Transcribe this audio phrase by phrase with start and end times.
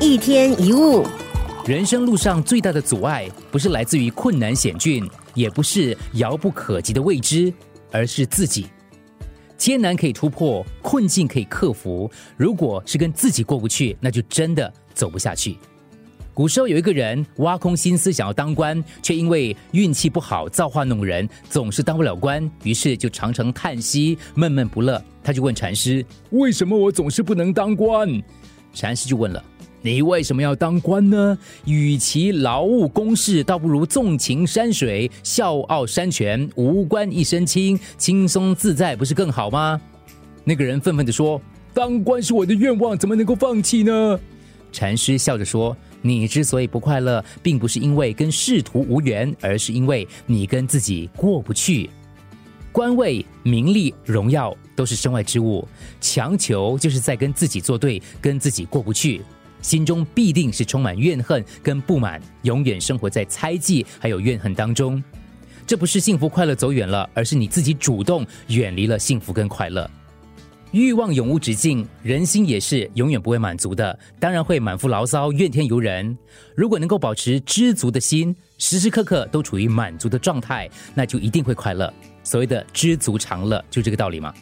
[0.00, 1.04] 一天一物，
[1.66, 7.52] 人生路上最大的阻碍，不是来自于困难险峻，也不是遥不可及的未知，
[7.90, 8.68] 而是自己。
[9.56, 15.56] 艰难可以突破，困境可以克服，如果是跟自己过不去，那就真的走不下去。
[16.32, 25.02] 古时候有一个人挖空心思想要当官，却因为运气不好，造化弄人，总是当不了官，于是就常常叹息，闷闷不乐。
[25.24, 28.08] 他就问禅师：“为什么我总是不能当官？”
[28.72, 29.44] 禅师就问了。
[29.80, 31.38] 你为什么要当官呢？
[31.64, 39.80] 与其劳务公事，倒不如纵情山水，笑傲山泉，无官一身轻，轻松自在，不是更好吗？
[40.42, 41.40] 那个人愤愤地说
[41.72, 44.18] ：“当官是我的愿望，怎么能够放弃呢？”
[44.72, 51.88] 禅师笑着说：“你之所以不快乐，并不是因为跟仕途无缘，而是因为你跟自己过不去。
[52.72, 55.66] 官位、名利、荣耀都是身外之物，
[56.00, 59.22] 强求就是在跟自己作对，跟自己过不去。”
[59.60, 65.02] 心中必定是充满怨恨跟不满，永远生活在猜忌还有怨恨当中。
[65.66, 69.90] 这不是幸福快乐走远了，而是你自己主动远离了幸福跟快乐。
[70.70, 76.16] 欲望永无止境，人心也是永远不会满足的，当然会满腹牢骚、怨天尤人。
[76.54, 81.92] 如果能够保持知足的心，时时刻刻都处于满足的状态，那就一定会快乐。
[82.22, 84.34] 所谓的知足常乐，就这个道理吗？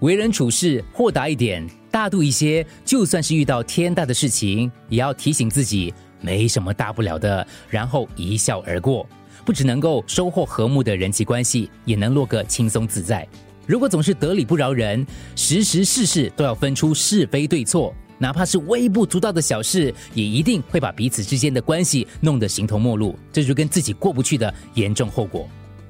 [0.00, 2.64] 为人处事豁达一点，大度一些。
[2.84, 9.04] 就算是遇到天大的事情，也要提醒自己没什么大不了的，然后一笑而过。
[9.44, 13.26] 不只能够收获和睦的人际关系，也能落个轻松自在。
[13.66, 15.04] 如果总是得理不饶人，
[15.34, 23.18] 时时事事都要分出是非对错，哪怕是微不足道的小事，也一定会把彼此之间的关系弄得形同陌路。
[23.32, 25.48] 这就跟自己过不去的严重后果。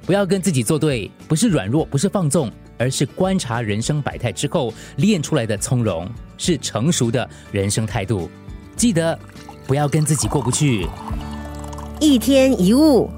[0.08, 8.30] 不要跟自己作对，不是软弱，不是放纵，而是观察人生百态之后练出来的从容，是成熟的人生态度。
[8.74, 9.18] 记得，
[9.66, 10.86] 不要跟自己过不去。
[12.00, 13.10] 一天一物。